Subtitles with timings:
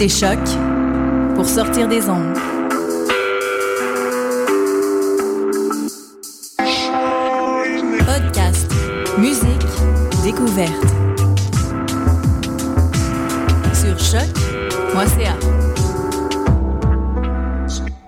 [0.00, 0.38] écoutez Choc
[1.34, 2.34] pour sortir des ondes.
[8.06, 8.72] Podcast,
[9.18, 9.66] musique,
[10.22, 10.72] découverte.
[13.74, 15.36] Sur choc.ca.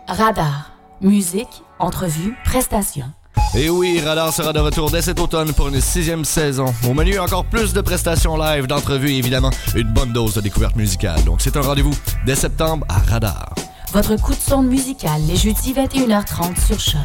[0.09, 3.12] Radar, musique, entrevue, prestations.
[3.54, 6.72] Et oui, Radar sera de retour dès cet automne pour une sixième saison.
[6.88, 10.74] Au menu, encore plus de prestations live, d'entrevues et évidemment une bonne dose de découverte
[10.74, 11.22] musicale.
[11.24, 13.54] Donc c'est un rendez-vous dès septembre à Radar.
[13.92, 17.00] Votre coup de son musical les jeudis 21h30 sur Choc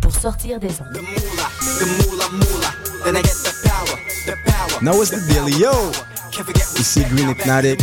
[0.00, 1.00] pour sortir des ondes.
[4.80, 5.70] Now what's the deal, yo?
[6.78, 7.80] Ici Green Hypnotic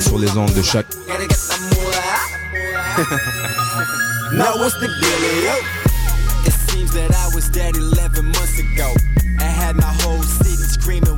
[0.00, 0.86] sur les ondes de choc.
[4.32, 5.52] Now what's the deal, yo?
[6.88, 8.94] Seems that I was dead 11 months ago.
[9.38, 11.17] I had my whole city screaming,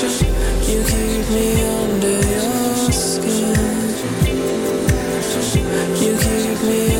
[0.00, 0.04] You
[0.84, 3.56] keep me under your skin.
[5.98, 6.97] You keep me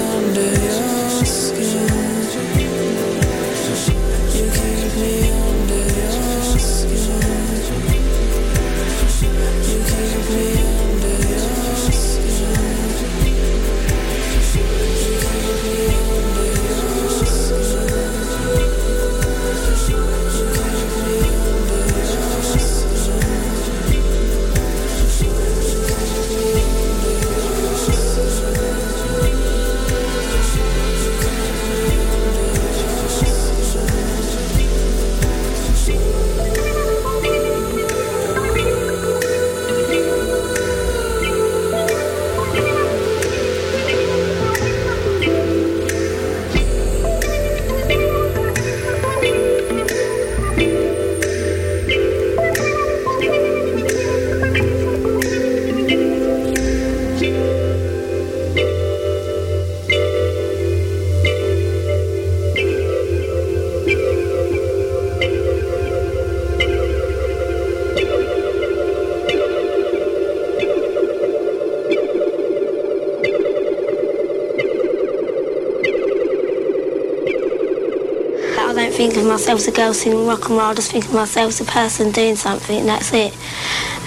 [78.99, 80.73] think of myself as a girl singing rock and roll.
[80.73, 83.33] I just think of myself as a person doing something, and that's it.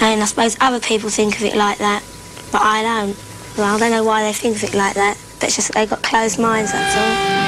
[0.02, 2.04] And I suppose other people think of it like that,
[2.52, 3.18] but I don't.
[3.58, 5.90] Well, I don't know why they think of it like that, but it's just they've
[5.90, 7.41] got closed minds, that's all.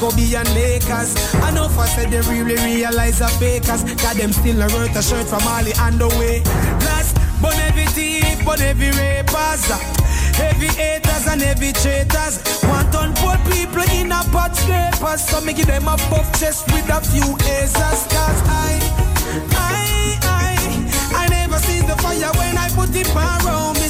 [0.00, 1.12] Kobe and Lakers.
[1.44, 3.84] I know I said they really realize the fakers.
[4.00, 6.40] Cause them still a worth a shirt from Mali and away.
[6.80, 9.68] Plus, burn every thief, burn every rapers.
[10.40, 12.40] Heavy haters and heavy traitors.
[12.64, 15.20] Want on poor people in a pot scrapers.
[15.20, 18.00] So me give them a buff chest with a few acers.
[18.08, 18.80] Cause I,
[19.52, 20.56] I, I,
[21.12, 23.89] I never see the fire when I put it around me.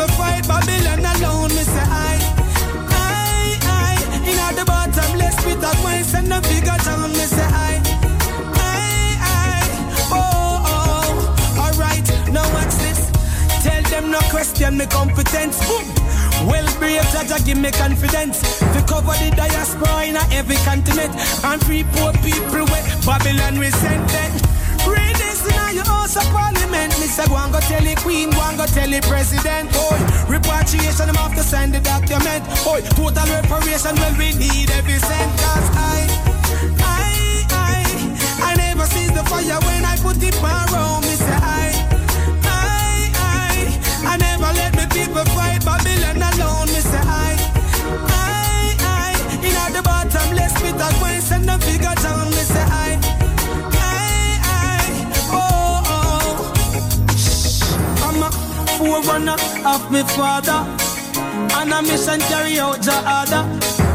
[0.00, 1.50] Me fight Babylon alone.
[1.50, 2.16] Me say I,
[2.88, 3.94] I, I,
[4.28, 7.12] in at the bottom, let's spit out my send a bigger town.
[7.12, 7.72] Me say I,
[8.56, 8.80] I,
[9.20, 9.60] I,
[10.16, 13.10] oh, alright, now watch this.
[13.62, 15.60] Tell them no question me competence.
[15.68, 15.84] Boom.
[16.48, 18.40] Well, brave judge, give me confidence.
[18.72, 21.12] To cover the diaspora in every continent.
[21.44, 24.32] And free poor people with Babylon we send them.
[24.32, 24.49] Read
[25.70, 26.98] this in your house of parliament.
[27.00, 29.72] Me say, go and go tell the queen, go and go tell the president.
[29.72, 29.98] Boy,
[30.28, 32.44] repatriation, I'm have to sign the document.
[32.64, 35.30] Boy, total reparation, well, we need every cent.
[35.40, 36.08] Cause I,
[36.80, 37.84] I, I,
[38.42, 41.02] I never see the fire when I put it around.
[41.02, 41.72] Me say, I,
[42.44, 46.68] I, I, I never let me people fight Babylon alone.
[46.68, 47.36] Me say, I,
[48.10, 51.19] I, I, in the bottom, let's spit that way,
[58.80, 59.36] forerunner
[59.68, 60.64] of my father.
[61.58, 63.44] And a mission carry out the order.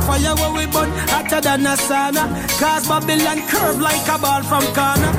[0.05, 2.23] Fire where we burn hotter than a sauna.
[2.59, 5.11] Cause Babylon curve like a ball from corner.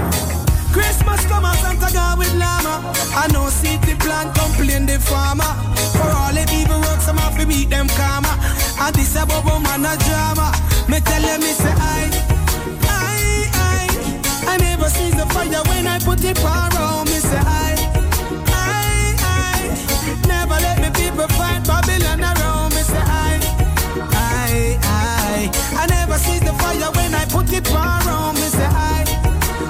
[0.70, 2.74] Christmas come and Santa God with llama.
[3.22, 5.52] I know city plan complain the farmer.
[5.98, 8.32] For all them evil works, I'm have to meet them karma.
[8.78, 10.52] And this a bubble man a drama.
[10.88, 12.06] Me tell them me say I,
[14.46, 17.06] I, never see the fire when I put it around.
[17.06, 17.75] Me say I,
[21.26, 22.74] let fight Babylon around.
[22.74, 23.40] Me say I,
[24.12, 28.34] I, I, I never see the fire when I put it around.
[28.34, 29.04] Me say I,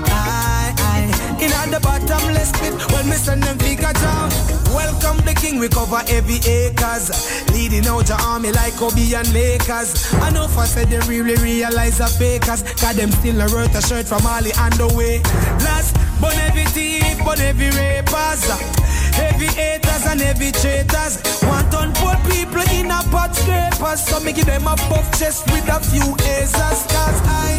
[0.06, 4.30] I, I, in at the bottom let's spit when me send them figure down.
[4.74, 7.10] Welcome the king, we cover every acres.
[7.52, 10.12] Leading out your army like Kobe and Lakers.
[10.14, 12.62] I know for said they really realize the fakers.
[12.62, 15.20] Cause them still a worth a shirt from Mali and away.
[15.64, 18.85] Last, burn every thief, burn every rapers.
[19.16, 21.14] Heavy haters and heavy traitors.
[21.42, 24.00] Want on poor people in a pot scrapers.
[24.06, 26.80] So me give them a buff chest with a few acers.
[26.92, 27.58] Cause I,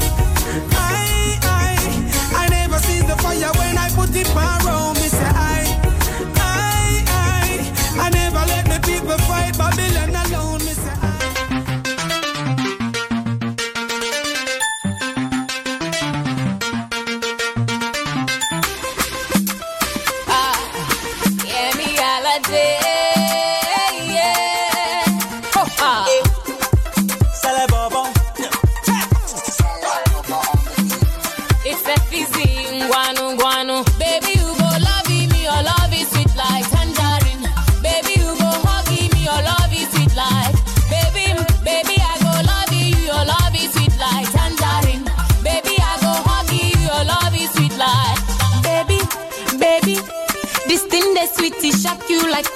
[0.74, 1.76] I, I,
[2.42, 5.08] I never see the fire when I put it around me.
[5.10, 5.64] Say I,
[6.36, 9.87] I, I, I never let me people fight Babylon alone.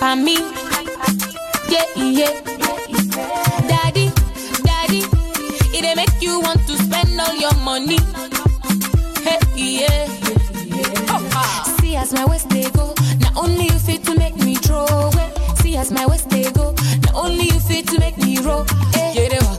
[0.02, 0.36] For me.
[1.70, 2.34] Yeah, yeah.
[3.70, 4.10] Daddy,
[4.66, 5.04] daddy,
[5.78, 8.00] it dey make you want to spend all your money.
[9.22, 10.08] Hey, yeah.
[11.80, 14.88] See as my waist they go, not only you fit to make me throw.
[15.62, 16.74] See as my waist they go,
[17.06, 18.66] not only you fit to make me roll.
[18.94, 19.14] Hey.
[19.14, 19.58] Get it wa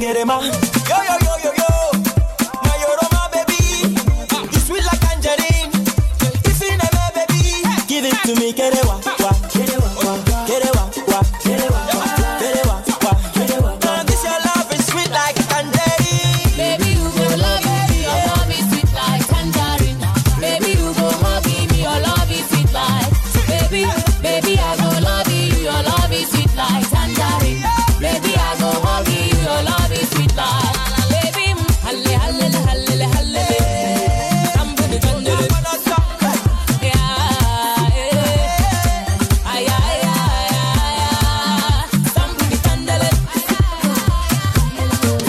[0.00, 0.67] chop you like